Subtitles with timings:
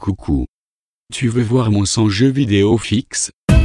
[0.00, 0.46] Coucou.
[1.12, 3.30] Tu veux voir mon son jeu vidéo fixe?
[3.50, 3.56] Mon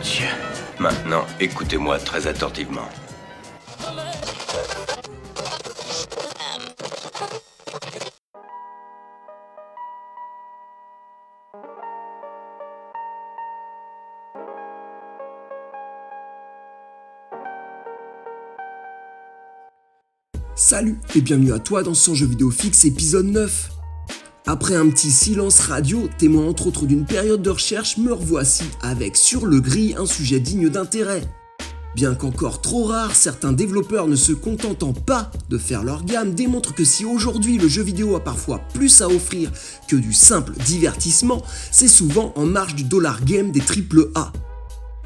[0.00, 0.28] Dieu.
[0.78, 2.88] Maintenant, écoutez-moi très attentivement.
[20.62, 23.70] Salut et bienvenue à toi dans son jeu vidéo fixe épisode 9.
[24.46, 29.16] Après un petit silence radio, témoin entre autres d'une période de recherche, me revoici avec
[29.16, 31.22] sur le gris un sujet digne d'intérêt.
[31.94, 36.74] Bien qu'encore trop rare, certains développeurs ne se contentant pas de faire leur gamme démontrent
[36.74, 39.50] que si aujourd'hui le jeu vidéo a parfois plus à offrir
[39.88, 44.30] que du simple divertissement, c'est souvent en marge du dollar game des triple A.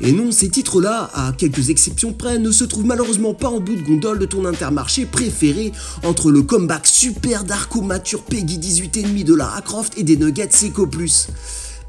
[0.00, 3.76] Et non, ces titres-là, à quelques exceptions près, ne se trouvent malheureusement pas en bout
[3.76, 9.34] de gondole de ton intermarché préféré entre le comeback super darko mature Peggy 18,5 de
[9.34, 11.28] Lara Croft et des Nuggets Seco Plus.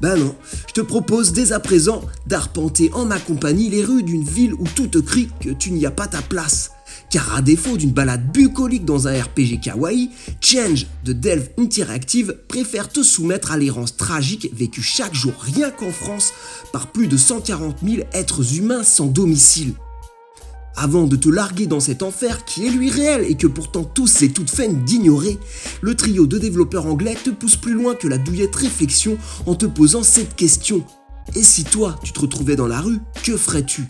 [0.00, 0.34] Ben non,
[0.68, 4.64] je te propose dès à présent d'arpenter en ma compagnie les rues d'une ville où
[4.74, 6.75] tout te crie que tu n'y as pas ta place.
[7.10, 12.88] Car à défaut d'une balade bucolique dans un RPG kawaii, Change de Delve Interactive préfère
[12.88, 16.32] te soumettre à l'errance tragique vécue chaque jour rien qu'en France
[16.72, 19.74] par plus de 140 000 êtres humains sans domicile.
[20.78, 24.20] Avant de te larguer dans cet enfer qui est lui réel et que pourtant tous
[24.20, 25.38] et toutes feignent d'ignorer,
[25.80, 29.64] le trio de développeurs anglais te pousse plus loin que la douillette réflexion en te
[29.64, 30.84] posant cette question.
[31.34, 33.84] Et si toi, tu te retrouvais dans la rue, que ferais-tu?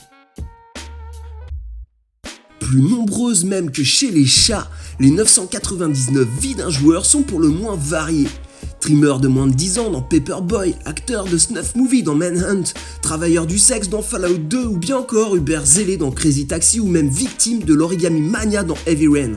[2.67, 7.47] Plus nombreuses même que chez les chats, les 999 vies d'un joueur sont pour le
[7.47, 8.27] moins variées.
[8.81, 12.65] Trimmer de moins de 10 ans dans Paperboy, acteur de snuff movie dans Manhunt,
[13.03, 16.89] travailleur du sexe dans Fallout 2 ou bien encore Hubert Zélé dans Crazy Taxi ou
[16.89, 19.35] même victime de l'origami mania dans Heavy Rain.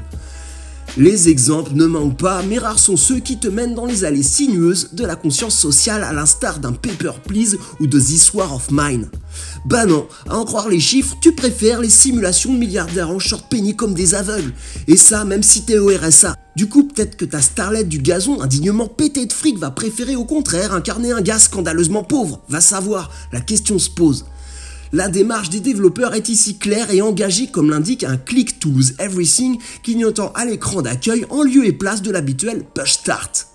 [0.97, 4.23] Les exemples ne manquent pas, mais rares sont ceux qui te mènent dans les allées
[4.23, 8.69] sinueuses de la conscience sociale à l'instar d'un Paper Please ou de This War of
[8.72, 9.09] Mine.
[9.66, 13.45] Bah non, à en croire les chiffres, tu préfères les simulations de milliardaires en short
[13.50, 14.53] penny comme des aveugles.
[14.88, 16.35] Et ça, même si t'es au RSA.
[16.55, 20.25] Du coup, peut-être que ta starlette du gazon, indignement pété de fric, va préférer au
[20.25, 22.41] contraire incarner un gars scandaleusement pauvre.
[22.50, 24.25] Va savoir, la question se pose.
[24.91, 28.95] La démarche des développeurs est ici claire et engagée comme l'indique un Click to Lose
[28.97, 33.47] Everything clignotant à l'écran d'accueil en lieu et place de l'habituel push start.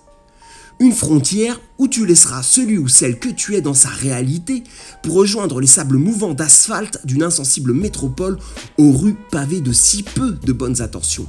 [0.79, 4.63] Une frontière où tu laisseras celui ou celle que tu es dans sa réalité
[5.03, 8.39] pour rejoindre les sables mouvants d'asphalte d'une insensible métropole
[8.79, 11.27] aux rues pavées de si peu de bonnes attentions.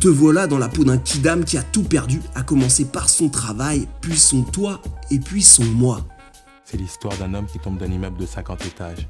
[0.00, 3.28] Te voilà dans la peau d'un kidam qui a tout perdu, à commencer par son
[3.28, 4.80] travail, puis son toit
[5.12, 6.04] et puis son moi.
[6.64, 9.08] C'est l'histoire d'un homme qui tombe d'un immeuble de 50 étages.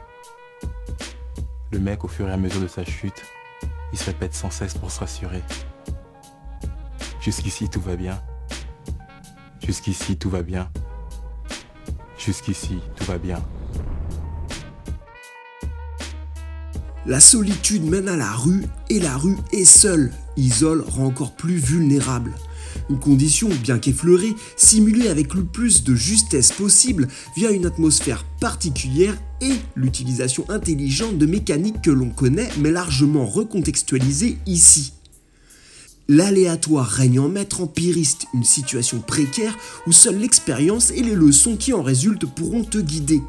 [1.71, 3.23] Le mec, au fur et à mesure de sa chute,
[3.93, 5.43] il se répète sans cesse pour se rassurer.
[7.21, 8.19] Jusqu'ici, tout va bien.
[9.63, 10.71] Jusqu'ici, tout va bien.
[12.17, 13.43] Jusqu'ici, tout va bien.
[17.05, 20.13] La solitude mène à la rue et la rue est seule.
[20.37, 22.33] Isole rend encore plus vulnérable.
[22.91, 29.17] Une condition, bien qu'effleurée, simulée avec le plus de justesse possible via une atmosphère particulière
[29.41, 34.93] et l'utilisation intelligente de mécaniques que l'on connaît mais largement recontextualisées ici.
[36.11, 39.55] L'aléatoire règne en maître empiriste, une situation précaire
[39.87, 43.21] où seule l'expérience et les leçons qui en résultent pourront te guider.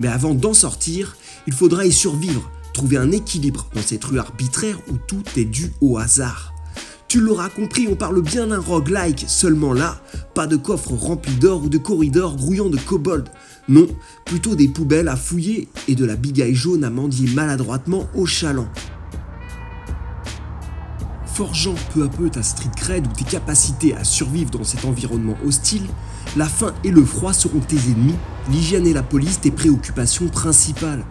[0.00, 1.16] Mais avant d'en sortir,
[1.46, 5.72] il faudra y survivre, trouver un équilibre dans cette rue arbitraire où tout est dû
[5.80, 6.53] au hasard.
[7.14, 10.00] Tu l'auras compris, on parle bien d'un roguelike, seulement là,
[10.34, 13.28] pas de coffre rempli d'or ou de corridors grouillants de kobold.
[13.68, 13.86] Non,
[14.24, 18.66] plutôt des poubelles à fouiller et de la bigaille jaune à mendier maladroitement au chaland.
[21.24, 25.36] Forgeant peu à peu ta street cred ou tes capacités à survivre dans cet environnement
[25.46, 25.86] hostile,
[26.36, 28.16] la faim et le froid seront tes ennemis,
[28.50, 31.04] l'hygiène et la police tes préoccupations principales.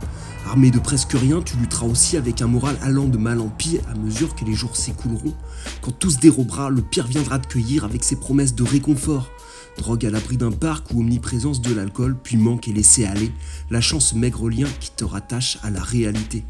[0.46, 3.82] Armé de presque rien, tu lutteras aussi avec un moral allant de mal en pire
[3.90, 5.34] à mesure que les jours s'écouleront.
[5.82, 9.30] Quand tout se dérobera, le pire viendra te cueillir avec ses promesses de réconfort.
[9.78, 13.32] Drogue à l'abri d'un parc ou omniprésence de l'alcool, puis manque et laisser aller,
[13.72, 16.44] lâchant ce maigre lien qui te rattache à la réalité.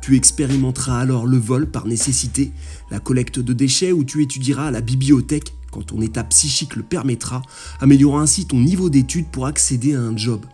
[0.00, 2.52] Tu expérimenteras alors le vol par nécessité,
[2.90, 6.82] la collecte de déchets où tu étudieras à la bibliothèque quand ton état psychique le
[6.82, 7.42] permettra,
[7.80, 10.46] améliorant ainsi ton niveau d'études pour accéder à un job.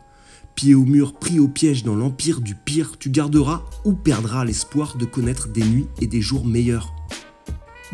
[0.55, 4.97] Pied au mur, pris au piège dans l'empire du pire, tu garderas ou perdras l'espoir
[4.97, 6.95] de connaître des nuits et des jours meilleurs.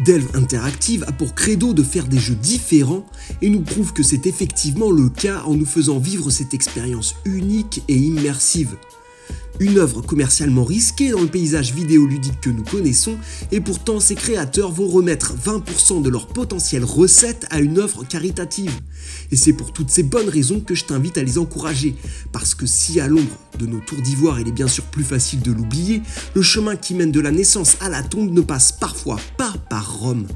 [0.04, 3.06] Delve Interactive a pour credo de faire des jeux différents
[3.42, 7.82] et nous prouve que c'est effectivement le cas en nous faisant vivre cette expérience unique
[7.88, 8.76] et immersive.
[9.60, 13.18] Une œuvre commercialement risquée dans le paysage vidéoludique que nous connaissons,
[13.52, 18.72] et pourtant ses créateurs vont remettre 20% de leur potentielle recette à une œuvre caritative.
[19.30, 21.94] Et c'est pour toutes ces bonnes raisons que je t'invite à les encourager,
[22.32, 25.42] parce que si à l'ombre de nos tours d'ivoire il est bien sûr plus facile
[25.42, 26.00] de l'oublier,
[26.34, 30.00] le chemin qui mène de la naissance à la tombe ne passe parfois pas par
[30.00, 30.26] Rome.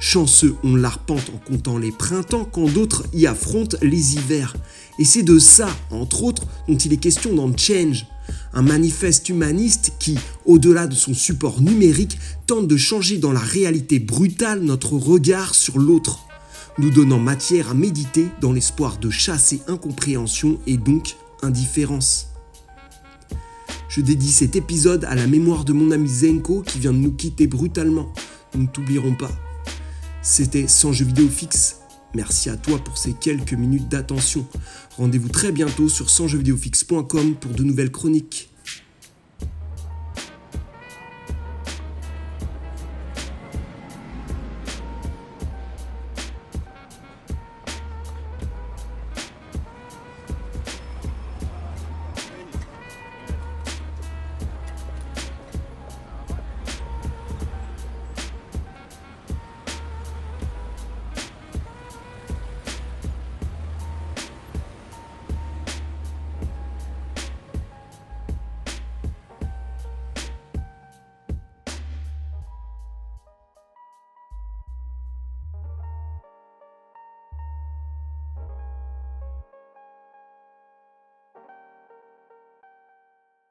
[0.00, 4.54] Chanceux on l'arpente en comptant les printemps quand d'autres y affrontent les hivers.
[4.98, 8.06] Et c'est de ça, entre autres, dont il est question dans Change,
[8.52, 13.98] un manifeste humaniste qui, au-delà de son support numérique, tente de changer dans la réalité
[13.98, 16.26] brutale notre regard sur l'autre,
[16.78, 22.28] nous donnant matière à méditer dans l'espoir de chasser incompréhension et donc indifférence.
[23.88, 27.12] Je dédie cet épisode à la mémoire de mon ami Zenko qui vient de nous
[27.12, 28.12] quitter brutalement.
[28.54, 29.30] Nous ne t'oublierons pas.
[30.22, 31.79] C'était Sans jeu vidéo fixe.
[32.14, 34.46] Merci à toi pour ces quelques minutes d'attention.
[34.96, 38.49] Rendez-vous très bientôt sur sansjeuxvidéofixe.com pour de nouvelles chroniques.